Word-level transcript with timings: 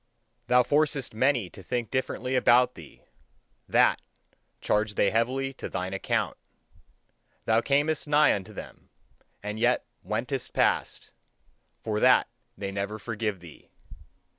Thou 0.47 0.63
forcest 0.63 1.13
many 1.13 1.47
to 1.51 1.61
think 1.61 1.91
differently 1.91 2.35
about 2.35 2.73
thee; 2.73 3.03
that, 3.69 4.01
charge 4.59 4.95
they 4.95 5.11
heavily 5.11 5.53
to 5.53 5.69
thine 5.69 5.93
account. 5.93 6.37
Thou 7.45 7.61
camest 7.61 8.07
nigh 8.07 8.33
unto 8.33 8.51
them, 8.51 8.89
and 9.43 9.59
yet 9.59 9.85
wentest 10.01 10.53
past: 10.53 11.11
for 11.83 11.99
that 11.99 12.27
they 12.57 12.71
never 12.71 12.97
forgive 12.97 13.41
thee. 13.41 13.69